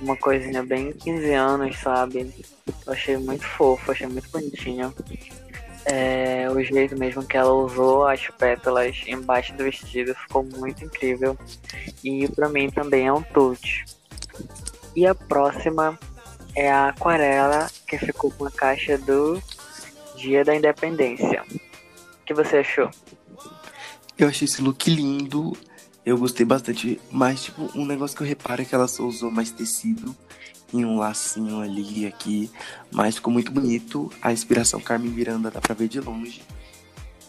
uma 0.00 0.16
coisinha 0.16 0.62
bem 0.62 0.92
15 0.92 1.32
anos, 1.32 1.78
sabe? 1.78 2.32
Achei 2.86 3.16
muito 3.16 3.44
fofo, 3.44 3.92
achei 3.92 4.06
muito 4.06 4.28
bonitinho. 4.30 4.94
É, 5.84 6.48
o 6.50 6.62
jeito 6.62 6.96
mesmo 6.96 7.26
que 7.26 7.36
ela 7.36 7.52
usou 7.52 8.06
as 8.06 8.28
pétalas 8.38 9.02
embaixo 9.06 9.52
do 9.54 9.64
vestido 9.64 10.14
ficou 10.14 10.44
muito 10.44 10.84
incrível. 10.84 11.36
E 12.02 12.28
para 12.28 12.48
mim 12.48 12.70
também 12.70 13.06
é 13.06 13.12
um 13.12 13.22
tute. 13.22 13.84
E 14.94 15.06
a 15.06 15.14
próxima 15.14 15.98
é 16.54 16.70
a 16.70 16.88
aquarela, 16.88 17.70
que 17.86 17.98
ficou 17.98 18.30
com 18.30 18.46
a 18.46 18.50
caixa 18.50 18.96
do 18.98 19.42
Dia 20.16 20.44
da 20.44 20.54
Independência. 20.54 21.42
O 21.50 22.24
que 22.24 22.34
você 22.34 22.58
achou? 22.58 22.90
Eu 24.16 24.28
achei 24.28 24.46
esse 24.46 24.62
look 24.62 24.88
lindo. 24.88 25.56
Eu 26.04 26.18
gostei 26.18 26.44
bastante, 26.44 27.00
mas 27.10 27.44
tipo, 27.44 27.70
um 27.76 27.86
negócio 27.86 28.16
que 28.16 28.22
eu 28.22 28.26
reparo 28.26 28.62
é 28.62 28.64
que 28.64 28.74
ela 28.74 28.88
só 28.88 29.04
usou 29.04 29.30
mais 29.30 29.50
tecido 29.50 30.14
em 30.72 30.84
um 30.84 30.98
lacinho 30.98 31.60
ali 31.60 32.06
aqui, 32.06 32.50
mas 32.90 33.16
ficou 33.16 33.32
muito 33.32 33.52
bonito. 33.52 34.10
A 34.20 34.32
inspiração 34.32 34.80
Carmen 34.80 35.10
Miranda 35.10 35.50
dá 35.50 35.60
pra 35.60 35.74
ver 35.74 35.86
de 35.86 36.00
longe. 36.00 36.42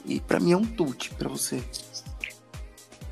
E 0.06 0.20
para 0.20 0.40
mim 0.40 0.54
é 0.54 0.58
um 0.58 0.66
tute 0.66 1.12
para 1.12 1.30
você. 1.30 1.62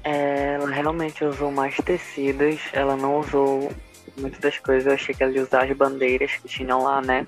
É, 0.04 0.56
ela 0.56 0.70
realmente 0.70 1.24
usou 1.24 1.52
mais 1.52 1.76
tecidos, 1.78 2.60
ela 2.74 2.96
não 2.96 3.20
usou 3.20 3.72
muitas 4.18 4.40
das 4.40 4.58
coisas, 4.58 4.88
eu 4.88 4.94
achei 4.94 5.14
que 5.14 5.22
ela 5.22 5.32
ia 5.32 5.44
usar 5.44 5.64
as 5.64 5.78
bandeiras 5.78 6.32
que 6.32 6.48
tinham 6.48 6.84
lá, 6.84 7.02
né? 7.02 7.26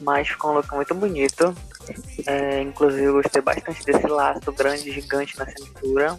Mas 0.00 0.28
ficou 0.28 0.50
um 0.50 0.54
look 0.54 0.74
muito 0.74 0.94
bonito. 0.94 1.54
É, 2.26 2.60
inclusive 2.62 3.04
eu 3.04 3.12
gostei 3.14 3.40
bastante 3.40 3.84
desse 3.84 4.06
laço 4.06 4.52
grande, 4.52 4.90
gigante 4.90 5.38
na 5.38 5.46
cintura. 5.46 6.18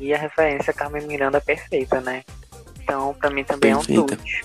E 0.00 0.14
a 0.14 0.18
referência 0.18 0.72
Carmen 0.72 1.06
Miranda 1.06 1.38
é 1.38 1.40
perfeita, 1.40 2.00
né? 2.00 2.24
Então, 2.82 3.14
pra 3.14 3.30
mim 3.30 3.44
também 3.44 3.74
Perfeita. 3.74 4.00
é 4.00 4.02
um 4.02 4.06
tute. 4.06 4.44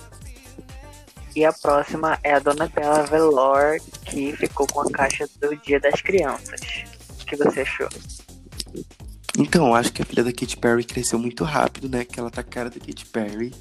E 1.35 1.43
a 1.43 1.51
próxima 1.51 2.19
é 2.24 2.33
a 2.33 2.39
Donatella 2.39 3.03
Velor, 3.03 3.77
que 4.05 4.35
ficou 4.35 4.67
com 4.67 4.81
a 4.81 4.91
caixa 4.91 5.27
do 5.41 5.55
Dia 5.57 5.79
das 5.79 6.01
Crianças. 6.01 6.62
O 7.21 7.25
que 7.25 7.35
você 7.35 7.62
achou? 7.62 7.89
Então, 9.38 9.74
acho 9.74 9.91
que 9.91 10.01
a 10.01 10.05
filha 10.05 10.24
da 10.24 10.31
Katy 10.31 10.57
Perry 10.57 10.83
cresceu 10.83 11.17
muito 11.17 11.43
rápido, 11.43 11.89
né? 11.89 12.05
Que 12.05 12.19
ela 12.19 12.29
tá 12.29 12.43
cara 12.43 12.69
da 12.69 12.79
Katy 12.79 13.05
Perry. 13.07 13.53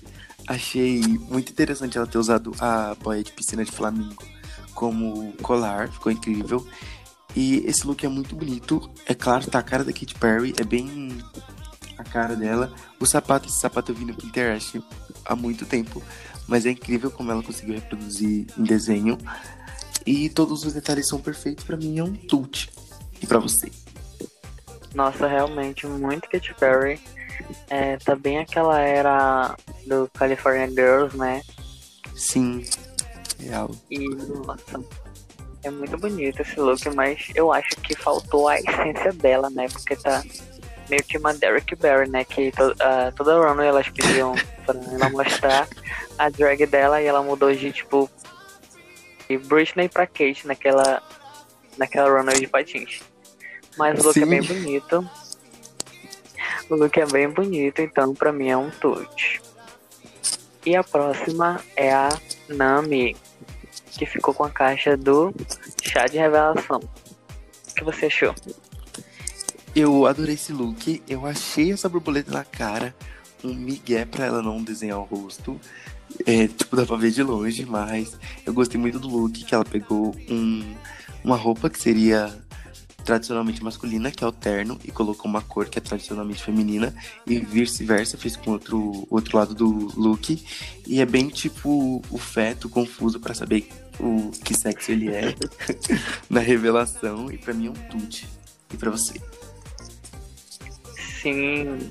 Achei 0.46 1.00
muito 1.00 1.50
interessante 1.50 1.96
ela 1.96 2.06
ter 2.06 2.18
usado 2.18 2.52
a 2.60 2.94
boia 3.02 3.22
de 3.22 3.32
piscina 3.32 3.64
de 3.64 3.72
flamingo 3.72 4.22
como 4.74 5.32
colar, 5.42 5.88
ficou 5.90 6.12
incrível. 6.12 6.66
E 7.34 7.64
esse 7.66 7.86
look 7.86 8.04
é 8.04 8.08
muito 8.08 8.36
bonito. 8.36 8.90
É 9.06 9.14
claro, 9.14 9.46
tá 9.46 9.58
a 9.58 9.62
cara 9.62 9.82
da 9.82 9.92
Katy 9.92 10.14
Perry, 10.14 10.54
é 10.60 10.64
bem 10.64 11.18
cara 12.14 12.37
dela. 12.37 12.73
O 13.00 13.04
sapato, 13.04 13.49
esse 13.49 13.59
sapato 13.59 13.90
eu 13.90 13.97
vi 13.97 14.04
no 14.04 14.14
Pinterest 14.14 14.80
há 15.25 15.35
muito 15.35 15.66
tempo, 15.66 16.00
mas 16.47 16.64
é 16.64 16.71
incrível 16.71 17.11
como 17.11 17.33
ela 17.33 17.42
conseguiu 17.42 17.75
reproduzir 17.75 18.47
em 18.56 18.62
desenho. 18.62 19.18
E 20.06 20.28
todos 20.28 20.64
os 20.64 20.73
detalhes 20.73 21.09
são 21.09 21.21
perfeitos, 21.21 21.64
para 21.64 21.76
mim 21.76 21.99
é 21.99 22.04
um 22.04 22.14
tute. 22.14 22.71
E 23.21 23.26
para 23.26 23.40
você? 23.40 23.68
Nossa, 24.94 25.26
realmente, 25.26 25.88
muito 25.88 26.28
Katy 26.28 26.54
Perry. 26.54 27.00
É, 27.68 27.97
tá 27.97 28.14
bem 28.14 28.38
aquela 28.38 28.78
era 28.78 29.56
do 29.85 30.09
California 30.14 30.68
Girls, 30.68 31.16
né? 31.16 31.42
Sim, 32.14 32.64
real. 33.40 33.73
E, 33.90 34.09
nossa, 34.09 34.85
é 35.64 35.71
muito 35.71 35.99
bonito 35.99 36.42
esse 36.42 36.61
look, 36.61 36.88
mas 36.94 37.26
eu 37.35 37.52
acho 37.52 37.75
que 37.83 37.97
faltou 37.97 38.47
a 38.47 38.56
essência 38.56 39.12
dela, 39.14 39.50
né? 39.50 39.66
Porque 39.68 39.97
tá 39.97 40.23
meio 40.88 41.02
que 41.04 41.18
uma 41.18 41.34
Derek 41.34 41.74
Barry, 41.76 42.08
né? 42.08 42.24
Que 42.24 42.50
to, 42.52 42.72
uh, 42.72 43.12
toda 43.16 43.38
runway 43.38 43.68
elas 43.68 43.88
pediam 43.88 44.34
pra 44.66 44.74
ela 44.74 45.10
mostrar 45.10 45.68
a 46.18 46.28
drag 46.28 46.66
dela 46.66 47.00
e 47.00 47.06
ela 47.06 47.22
mudou 47.22 47.52
de 47.52 47.72
tipo 47.72 48.10
de 49.28 49.38
Britney 49.38 49.88
pra 49.88 50.06
Kate 50.06 50.46
naquela, 50.46 51.02
naquela 51.76 52.10
runway 52.10 52.40
de 52.40 52.46
patins. 52.46 53.00
Mas 53.76 53.98
o 54.00 54.04
look 54.04 54.14
Sim. 54.14 54.22
é 54.22 54.26
bem 54.26 54.42
bonito. 54.42 55.10
O 56.70 56.76
look 56.76 56.96
é 56.98 57.06
bem 57.06 57.28
bonito, 57.28 57.80
então 57.80 58.14
pra 58.14 58.32
mim 58.32 58.48
é 58.48 58.56
um 58.56 58.70
touch. 58.70 59.40
E 60.64 60.74
a 60.76 60.82
próxima 60.82 61.60
é 61.76 61.92
a 61.92 62.08
Nami, 62.48 63.16
que 63.90 64.06
ficou 64.06 64.32
com 64.32 64.44
a 64.44 64.50
caixa 64.50 64.96
do 64.96 65.34
chá 65.82 66.06
de 66.06 66.16
revelação. 66.16 66.78
O 66.78 67.74
que 67.74 67.84
você 67.84 68.06
achou? 68.06 68.34
Eu 69.75 70.07
adorei 70.07 70.35
esse 70.35 70.52
look. 70.52 71.02
Eu 71.09 71.26
achei 71.26 71.73
essa 71.73 71.88
borboleta 71.88 72.31
na 72.31 72.45
cara 72.45 72.95
um 73.43 73.52
migué 73.52 74.04
pra 74.04 74.26
ela 74.26 74.43
não 74.43 74.62
desenhar 74.62 74.99
o 74.99 75.02
rosto. 75.02 75.61
É, 76.25 76.47
tipo, 76.47 76.76
dá 76.76 76.87
pra 76.87 76.97
ver 76.97 77.11
de 77.11 77.23
longe, 77.23 77.66
mas 77.66 78.16
eu 78.47 78.52
gostei 78.54 78.81
muito 78.81 79.00
do 79.00 79.09
look, 79.09 79.45
que 79.45 79.54
ela 79.54 79.64
pegou 79.64 80.14
um, 80.31 80.75
uma 81.25 81.37
roupa 81.37 81.69
que 81.69 81.81
seria 81.81 82.33
tradicionalmente 83.04 83.62
masculina, 83.62 84.11
que 84.11 84.25
é 84.25 84.26
o 84.26 84.33
terno, 84.33 84.78
e 84.85 84.90
colocou 84.90 85.28
uma 85.28 85.43
cor 85.43 85.66
que 85.66 85.78
é 85.78 85.83
tradicionalmente 85.83 86.43
feminina, 86.43 86.95
e 87.26 87.38
vice-versa, 87.38 88.16
fez 88.16 88.37
com 88.37 88.52
outro 88.52 89.07
outro 89.11 89.37
lado 89.37 89.54
do 89.54 89.93
look. 90.00 90.43
E 90.87 91.00
é 91.00 91.04
bem 91.04 91.28
tipo 91.28 92.00
o 92.11 92.19
feto 92.19 92.69
confuso 92.69 93.19
para 93.19 93.35
saber 93.35 93.69
o 93.99 94.31
que 94.31 94.54
sexo 94.54 94.93
ele 94.93 95.09
é 95.09 95.35
na 96.31 96.40
revelação, 96.40 97.31
e 97.31 97.37
para 97.37 97.52
mim 97.52 97.66
é 97.66 97.71
um 97.71 97.75
tute. 97.90 98.28
E 98.73 98.76
para 98.76 98.90
você? 98.90 99.21
Sim, 101.25 101.90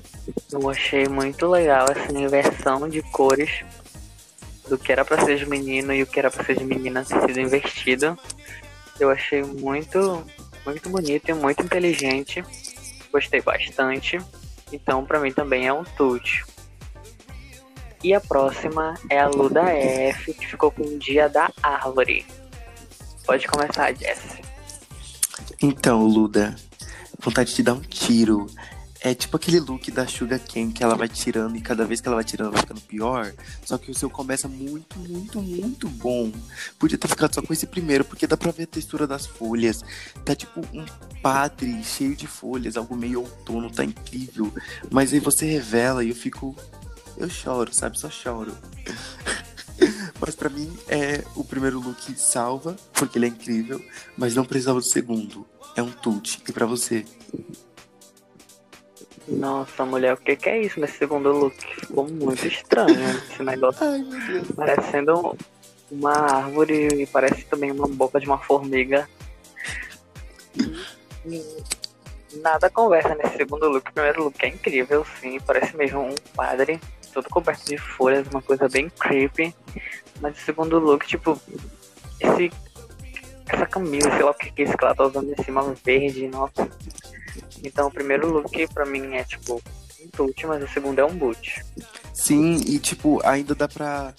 eu 0.52 0.70
achei 0.70 1.08
muito 1.08 1.48
legal 1.48 1.88
essa 1.90 2.16
inversão 2.16 2.88
de 2.88 3.02
cores 3.02 3.64
do 4.68 4.78
que 4.78 4.92
era 4.92 5.04
para 5.04 5.24
ser 5.24 5.38
de 5.38 5.44
menino 5.44 5.92
e 5.92 6.04
o 6.04 6.06
que 6.06 6.20
era 6.20 6.30
para 6.30 6.44
ser 6.44 6.56
de 6.56 6.64
menina 6.64 7.04
ter 7.04 7.20
sido 7.20 7.40
invertido. 7.40 8.16
Eu 9.00 9.10
achei 9.10 9.42
muito 9.42 10.24
muito 10.64 10.88
bonito 10.88 11.28
e 11.30 11.34
muito 11.34 11.64
inteligente. 11.64 12.44
Gostei 13.10 13.40
bastante. 13.40 14.18
Então, 14.72 15.04
para 15.04 15.18
mim 15.18 15.32
também 15.32 15.66
é 15.66 15.72
um 15.72 15.82
tute. 15.82 16.44
E 18.04 18.14
a 18.14 18.20
próxima 18.20 18.94
é 19.10 19.18
a 19.18 19.26
Luda 19.26 19.62
F, 19.62 20.32
que 20.32 20.46
ficou 20.46 20.70
com 20.70 20.82
o 20.82 20.96
Dia 20.96 21.28
da 21.28 21.50
Árvore. 21.60 22.24
Pode 23.26 23.48
começar, 23.48 23.92
Jess. 23.96 24.40
Então, 25.60 26.06
Luda, 26.06 26.54
vontade 27.18 27.52
de 27.52 27.64
dar 27.64 27.72
um 27.72 27.80
tiro. 27.80 28.46
É 29.04 29.14
tipo 29.14 29.36
aquele 29.36 29.60
look 29.60 29.90
da 29.90 30.06
Sugar 30.06 30.40
Cane 30.40 30.72
que 30.72 30.82
ela 30.82 30.94
vai 30.94 31.10
tirando 31.10 31.54
e 31.56 31.60
cada 31.60 31.84
vez 31.84 32.00
que 32.00 32.08
ela 32.08 32.14
vai 32.14 32.24
tirando 32.24 32.52
vai 32.52 32.62
ficando 32.62 32.80
pior. 32.80 33.34
Só 33.62 33.76
que 33.76 33.90
o 33.90 33.94
seu 33.94 34.08
começa 34.08 34.48
muito, 34.48 34.98
muito, 34.98 35.42
muito 35.42 35.90
bom. 35.90 36.32
Podia 36.78 36.96
ter 36.96 37.06
ficado 37.06 37.34
só 37.34 37.42
com 37.42 37.52
esse 37.52 37.66
primeiro, 37.66 38.02
porque 38.02 38.26
dá 38.26 38.34
pra 38.34 38.50
ver 38.50 38.62
a 38.62 38.66
textura 38.66 39.06
das 39.06 39.26
folhas. 39.26 39.84
Tá 40.24 40.34
tipo 40.34 40.62
um 40.72 40.86
padre 41.20 41.84
cheio 41.84 42.16
de 42.16 42.26
folhas, 42.26 42.78
algo 42.78 42.96
meio 42.96 43.20
outono, 43.20 43.70
tá 43.70 43.84
incrível. 43.84 44.50
Mas 44.90 45.12
aí 45.12 45.20
você 45.20 45.44
revela 45.44 46.02
e 46.02 46.08
eu 46.08 46.16
fico. 46.16 46.56
Eu 47.18 47.28
choro, 47.28 47.74
sabe? 47.74 48.00
Só 48.00 48.08
choro. 48.08 48.56
Mas 50.18 50.34
para 50.34 50.48
mim 50.48 50.74
é 50.88 51.22
o 51.36 51.44
primeiro 51.44 51.78
look 51.78 52.18
salva, 52.18 52.74
porque 52.94 53.18
ele 53.18 53.26
é 53.26 53.28
incrível, 53.28 53.84
mas 54.16 54.34
não 54.34 54.44
precisava 54.44 54.78
do 54.78 54.86
segundo. 54.86 55.46
É 55.76 55.82
um 55.82 55.90
tute. 55.90 56.40
E 56.48 56.52
para 56.52 56.64
você? 56.64 57.04
Nossa, 59.26 59.84
mulher, 59.84 60.14
o 60.14 60.16
que, 60.18 60.36
que 60.36 60.48
é 60.48 60.60
isso 60.60 60.78
nesse 60.78 60.98
segundo 60.98 61.32
look? 61.32 61.56
Ficou 61.56 62.08
muito 62.08 62.46
estranho 62.46 63.10
esse 63.30 63.42
negócio. 63.42 63.86
Ai, 63.86 63.98
meu 63.98 64.26
Deus. 64.26 64.48
Parecendo 64.52 65.36
uma 65.90 66.12
árvore 66.12 67.02
e 67.02 67.06
parece 67.06 67.44
também 67.44 67.72
uma 67.72 67.88
boca 67.88 68.20
de 68.20 68.26
uma 68.26 68.38
formiga. 68.38 69.08
Nada 72.42 72.68
conversa 72.68 73.14
nesse 73.14 73.36
segundo 73.38 73.68
look. 73.68 73.88
O 73.88 73.92
primeiro 73.92 74.24
look 74.24 74.44
é 74.44 74.48
incrível, 74.48 75.06
sim. 75.20 75.40
Parece 75.40 75.74
mesmo 75.76 76.02
um 76.02 76.14
padre, 76.34 76.78
todo 77.12 77.28
coberto 77.30 77.64
de 77.64 77.78
folhas, 77.78 78.26
uma 78.28 78.42
coisa 78.42 78.68
bem 78.68 78.90
creepy. 78.90 79.54
Mas 80.20 80.36
o 80.36 80.40
segundo 80.40 80.78
look, 80.78 81.06
tipo, 81.06 81.40
esse. 82.20 82.52
Essa 83.46 83.66
camisa, 83.66 84.10
sei 84.10 84.22
lá 84.22 84.30
o 84.30 84.34
que 84.34 84.62
é 84.62 84.64
isso 84.64 84.76
que 84.76 84.84
ela 84.84 84.94
tá 84.94 85.04
usando 85.04 85.30
em 85.30 85.42
cima 85.44 85.74
verde, 85.84 86.26
nossa. 86.28 86.68
Então 87.64 87.88
o 87.88 87.90
primeiro 87.90 88.30
look 88.30 88.68
pra 88.68 88.84
mim 88.84 89.14
é 89.14 89.24
tipo 89.24 89.60
um 90.00 90.08
tute, 90.08 90.46
mas 90.46 90.62
o 90.62 90.68
segundo 90.68 90.98
é 90.98 91.04
um 91.04 91.16
boot. 91.16 91.64
Sim, 92.12 92.56
e 92.66 92.78
tipo, 92.78 93.20
ainda 93.26 93.54
dá 93.54 93.66
pra. 93.66 94.14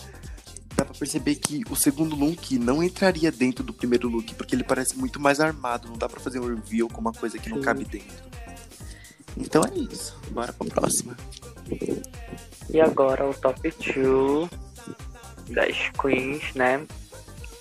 Dá 0.75 0.83
pra 0.83 0.93
perceber 0.93 1.35
que 1.35 1.63
o 1.69 1.75
segundo 1.75 2.17
look 2.17 2.59
não 2.59 2.83
entraria 2.83 3.31
dentro 3.31 3.63
do 3.63 3.73
primeiro 3.73 4.09
look, 4.09 4.33
porque 4.35 4.53
ele 4.53 4.63
parece 4.63 4.97
muito 4.97 5.21
mais 5.21 5.39
armado, 5.39 5.87
não 5.87 5.97
dá 5.97 6.09
pra 6.09 6.19
fazer 6.19 6.39
um 6.39 6.53
reveal 6.53 6.89
com 6.89 6.99
uma 6.99 7.13
coisa 7.13 7.37
que 7.37 7.49
não 7.49 7.59
Sim. 7.59 7.63
cabe 7.63 7.85
dentro. 7.85 8.25
Então 9.37 9.63
é 9.63 9.77
isso. 9.77 10.17
Bora 10.31 10.51
pra 10.51 10.67
próxima. 10.67 11.15
E 12.69 12.81
agora 12.81 13.25
o 13.25 13.33
top 13.33 13.61
2 13.61 14.49
das 15.49 15.77
queens, 16.01 16.53
né? 16.55 16.85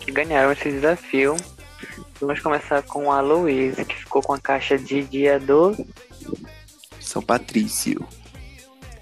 Que 0.01 0.11
ganharam 0.11 0.51
esse 0.51 0.71
desafio. 0.71 1.37
Vamos 2.27 2.41
começar 2.41 2.81
com 2.83 3.13
a 3.13 3.21
Louise, 3.21 3.85
que 3.85 3.97
ficou 3.97 4.23
com 4.23 4.33
a 4.33 4.41
caixa 4.41 4.79
de 4.79 5.03
dia 5.03 5.39
do 5.39 5.77
São 6.99 7.21
Patrício. 7.21 8.03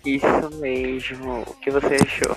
Isso 0.05 0.51
mesmo. 0.61 1.43
O 1.43 1.55
que 1.55 1.71
você 1.71 1.95
achou? 2.03 2.37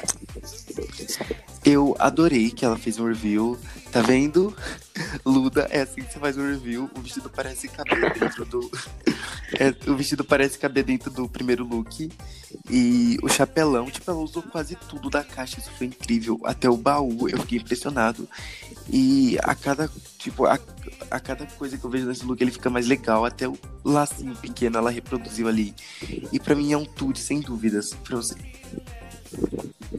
Eu 1.65 1.95
adorei 1.97 2.51
que 2.51 2.63
ela 2.63 2.77
fez 2.77 2.99
um 2.99 3.07
review. 3.07 3.57
Tá 3.91 4.01
vendo? 4.01 4.55
Luda, 5.25 5.67
é 5.71 5.81
assim 5.81 6.03
que 6.03 6.13
você 6.13 6.19
faz 6.19 6.37
um 6.37 6.47
review. 6.47 6.87
O 6.95 7.01
vestido 7.01 7.31
parece 7.31 7.67
caber 7.67 8.13
dentro 8.13 8.45
do, 8.45 8.69
É, 9.53 9.89
o 9.89 9.95
vestido 9.95 10.23
parece 10.23 10.57
caber 10.57 10.83
dentro 10.83 11.11
do 11.11 11.29
primeiro 11.29 11.63
look. 11.63 12.09
E 12.69 13.17
o 13.21 13.29
chapelão, 13.29 13.89
tipo, 13.91 14.09
ela 14.09 14.19
usou 14.19 14.41
quase 14.43 14.75
tudo 14.75 15.09
da 15.09 15.23
caixa, 15.23 15.59
isso 15.59 15.71
foi 15.71 15.87
incrível. 15.87 16.39
Até 16.43 16.69
o 16.69 16.77
baú, 16.77 17.29
eu 17.29 17.39
fiquei 17.39 17.59
impressionado. 17.59 18.27
E 18.89 19.37
a 19.43 19.53
cada, 19.53 19.89
tipo, 20.17 20.45
a, 20.45 20.59
a 21.11 21.19
cada 21.19 21.45
coisa 21.45 21.77
que 21.77 21.83
eu 21.83 21.89
vejo 21.89 22.07
nesse 22.07 22.25
look, 22.25 22.41
ele 22.41 22.51
fica 22.51 22.69
mais 22.69 22.87
legal. 22.87 23.25
Até 23.25 23.47
o 23.47 23.57
lacinho 23.83 24.35
pequeno 24.35 24.77
ela 24.77 24.89
reproduziu 24.89 25.47
ali. 25.47 25.73
E 26.31 26.39
para 26.39 26.55
mim 26.55 26.73
é 26.73 26.77
um 26.77 26.85
tudo, 26.85 27.17
sem 27.17 27.39
dúvidas, 27.39 27.93
pra 27.93 28.17
você. 28.17 28.35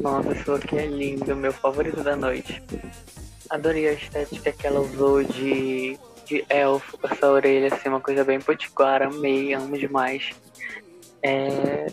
Nossa, 0.00 0.32
esse 0.32 0.50
look 0.50 0.76
é 0.76 0.86
lindo, 0.86 1.36
meu 1.36 1.52
favorito 1.52 2.02
da 2.02 2.16
noite. 2.16 2.62
Adorei 3.50 3.88
a 3.88 3.92
estética 3.92 4.52
que 4.52 4.66
ela 4.66 4.80
usou 4.80 5.22
de, 5.22 5.98
de 6.26 6.44
elfo 6.48 6.98
com 6.98 7.06
essa 7.06 7.30
orelha, 7.30 7.72
assim, 7.72 7.88
uma 7.88 8.00
coisa 8.00 8.24
bem 8.24 8.40
potiguar, 8.40 9.02
amei, 9.02 9.54
amo 9.54 9.78
demais. 9.78 10.30
É... 11.22 11.86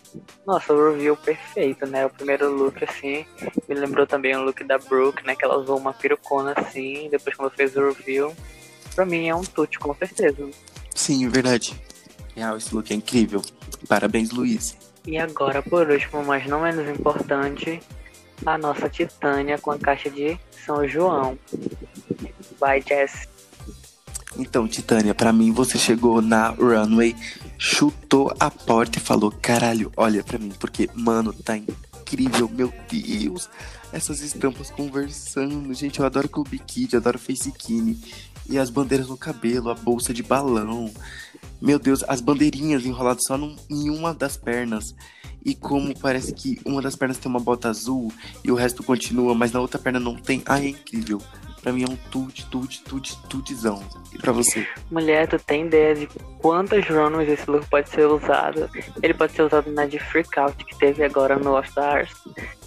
Nossa, 0.46 0.74
o 0.74 0.92
review 0.92 1.16
perfeito, 1.16 1.86
né? 1.86 2.06
O 2.06 2.10
primeiro 2.10 2.52
look, 2.52 2.84
assim, 2.84 3.26
me 3.68 3.76
lembrou 3.76 4.06
também 4.06 4.36
o 4.36 4.44
look 4.44 4.64
da 4.64 4.78
Brooke, 4.78 5.26
né? 5.26 5.36
Que 5.36 5.46
ela 5.46 5.58
usou 5.58 5.78
uma 5.78 5.94
perucona, 5.94 6.54
assim, 6.56 7.08
depois 7.10 7.36
quando 7.36 7.52
fez 7.52 7.76
o 7.76 7.88
review. 7.88 8.36
Pra 8.94 9.06
mim 9.06 9.28
é 9.28 9.36
um 9.36 9.42
tute, 9.42 9.80
com 9.80 9.94
certeza. 9.96 10.50
Sim, 10.94 11.28
verdade. 11.30 11.74
Real, 12.36 12.58
esse 12.58 12.74
look 12.76 12.92
é 12.92 12.96
incrível. 12.96 13.42
Parabéns, 13.88 14.32
Luiz. 14.32 14.78
E 15.06 15.18
agora, 15.18 15.62
por 15.62 15.90
último, 15.90 16.24
mas 16.24 16.46
não 16.46 16.62
menos 16.62 16.88
importante, 16.88 17.82
a 18.46 18.58
nossa 18.58 18.90
Titânia 18.90 19.58
com 19.58 19.72
a 19.72 19.80
caixa 19.80 20.10
de 20.10 20.38
São 20.52 20.88
João. 20.88 21.38
Vai, 22.60 22.82
Jess. 22.82 23.28
Então, 24.38 24.68
Titânia, 24.68 25.14
para 25.14 25.32
mim 25.32 25.52
você 25.52 25.78
chegou 25.78 26.22
na 26.22 26.50
runway, 26.50 27.16
chutou 27.58 28.34
a 28.40 28.50
porta 28.50 28.98
e 28.98 29.02
falou: 29.02 29.32
caralho, 29.32 29.92
olha 29.96 30.24
para 30.24 30.40
mim, 30.40 30.52
porque, 30.60 30.90
mano, 30.96 31.32
tá 31.34 31.56
incrível, 31.58 32.50
meu 32.50 32.74
Deus. 32.90 33.50
Essas 33.92 34.22
estampas 34.22 34.72
conversando. 34.72 35.74
Gente, 35.74 36.00
eu 36.00 36.06
adoro 36.06 36.28
Clube 36.28 36.58
Kid, 36.58 36.96
adoro 36.96 37.20
Face 37.20 37.52
Kine. 37.52 38.00
E 38.50 38.58
as 38.58 38.70
bandeiras 38.70 39.08
no 39.08 39.16
cabelo, 39.16 39.70
a 39.70 39.76
bolsa 39.76 40.14
de 40.14 40.24
balão. 40.24 40.92
Meu 41.62 41.78
Deus, 41.80 42.04
as 42.08 42.20
bandeirinhas 42.20 42.86
enroladas 42.86 43.24
só 43.26 43.38
num, 43.38 43.56
em 43.70 43.90
uma 43.90 44.14
das 44.14 44.36
pernas. 44.36 44.96
E 45.46 45.54
como 45.54 45.98
parece 45.98 46.34
que 46.34 46.60
uma 46.66 46.82
das 46.82 46.96
pernas 46.96 47.18
tem 47.18 47.30
uma 47.30 47.40
bota 47.40 47.70
azul 47.70 48.12
e 48.44 48.52
o 48.52 48.56
resto 48.56 48.82
continua, 48.84 49.36
mas 49.36 49.52
na 49.52 49.60
outra 49.60 49.80
perna 49.80 50.00
não 50.00 50.16
tem. 50.16 50.42
Ah, 50.46 50.60
é 50.60 50.70
incrível. 50.70 51.22
Pra 51.64 51.72
mim 51.72 51.84
é 51.84 51.90
um 51.90 51.96
tute, 52.12 52.46
tute, 52.48 52.84
tute, 52.84 53.18
tutezão. 53.30 53.82
E 54.12 54.18
pra 54.18 54.34
você? 54.34 54.68
Mulher, 54.92 55.28
tu 55.30 55.40
tem 55.40 55.66
ideia 55.66 55.96
de 55.96 56.08
quantas 56.40 56.86
runways 56.86 57.30
esse 57.30 57.50
look 57.50 57.66
pode 57.70 57.90
ser 57.90 58.06
usado? 58.06 58.70
Ele 59.02 59.14
pode 59.14 59.32
ser 59.32 59.44
usado 59.44 59.72
na 59.72 59.86
de 59.86 59.98
Freak 59.98 60.38
Out, 60.38 60.66
que 60.66 60.78
teve 60.78 61.06
agora 61.06 61.40
no 61.40 61.56
All 61.56 61.64
Stars. 61.64 62.12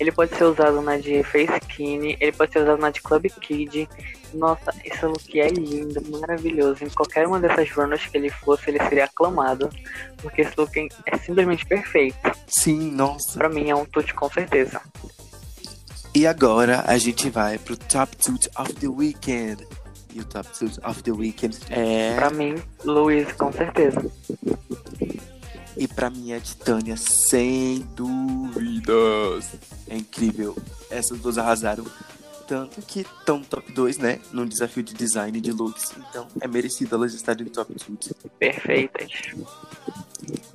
Ele 0.00 0.10
pode 0.10 0.34
ser 0.34 0.44
usado 0.44 0.80
na 0.80 0.96
de 0.96 1.22
Face 1.22 1.52
Skinny. 1.62 2.16
Ele 2.18 2.32
pode 2.32 2.52
ser 2.52 2.60
usado 2.60 2.80
na 2.80 2.88
de 2.88 3.02
Club 3.02 3.26
Kid. 3.38 3.86
Nossa, 4.32 4.74
esse 4.82 5.04
look 5.04 5.38
é 5.38 5.48
lindo, 5.48 6.02
maravilhoso. 6.18 6.82
Em 6.82 6.88
qualquer 6.88 7.26
uma 7.26 7.38
dessas 7.38 7.70
runways 7.72 8.06
que 8.06 8.16
ele 8.16 8.30
fosse, 8.30 8.70
ele 8.70 8.82
seria 8.84 9.04
aclamado. 9.04 9.68
Porque 10.22 10.40
esse 10.40 10.54
look 10.56 10.74
é 11.04 11.18
simplesmente 11.18 11.66
perfeito. 11.66 12.32
Sim, 12.46 12.92
nossa. 12.92 13.38
Pra 13.38 13.50
mim 13.50 13.68
é 13.68 13.74
um 13.74 13.84
tute 13.84 14.14
com 14.14 14.30
certeza. 14.30 14.80
E 16.16 16.26
agora 16.26 16.82
a 16.86 16.96
gente 16.96 17.28
vai 17.28 17.58
pro 17.58 17.76
Top 17.76 18.16
Toot 18.16 18.48
of 18.58 18.72
the 18.72 18.88
Weekend. 18.88 19.68
E 20.14 20.20
o 20.20 20.24
Top 20.24 20.48
Toot 20.58 20.80
of 20.82 21.02
the 21.02 21.12
Weekend 21.12 21.58
é. 21.68 22.16
Pra 22.16 22.30
mim, 22.30 22.54
Luiz, 22.86 23.30
com 23.32 23.52
certeza. 23.52 24.10
E 25.76 25.86
pra 25.86 26.08
mim 26.08 26.32
é 26.32 26.40
Titânia, 26.40 26.96
sem 26.96 27.80
dúvidas. 27.94 29.50
É 29.86 29.98
incrível. 29.98 30.56
Essas 30.90 31.20
duas 31.20 31.36
arrasaram. 31.36 31.84
Tanto 32.48 32.80
que 32.80 33.00
estão 33.00 33.42
top 33.42 33.70
2, 33.72 33.98
né? 33.98 34.18
Num 34.32 34.46
desafio 34.46 34.82
de 34.82 34.94
design 34.94 35.38
de 35.38 35.52
looks. 35.52 35.92
Então 35.98 36.26
é 36.40 36.48
merecido 36.48 36.96
elas 36.96 37.12
estarem 37.12 37.44
no 37.44 37.50
top 37.50 37.74
2. 37.74 38.14
Perfeitas. 38.38 39.10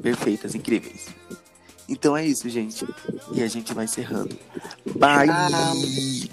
Perfeitas, 0.02 0.56
incríveis. 0.56 1.21
Então 1.88 2.16
é 2.16 2.26
isso, 2.26 2.50
gente. 2.50 2.86
E 3.34 3.42
a 3.44 3.48
gente 3.48 3.74
vai 3.74 3.86
encerrando. 3.86 4.38
Bye! 4.96 6.30